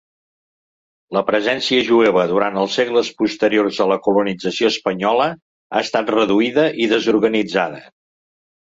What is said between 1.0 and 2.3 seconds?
La presència jueva